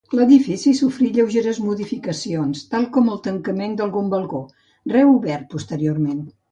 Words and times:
L'edifici 0.17 0.71
sofrí 0.79 1.09
lleugeres 1.17 1.59
modificacions, 1.65 2.65
tal 2.73 2.89
com 2.97 3.13
el 3.17 3.23
tancament 3.29 3.79
d'algun 3.83 4.13
balcó, 4.17 4.45
reobert 4.99 5.49
posteriorment. 5.57 6.23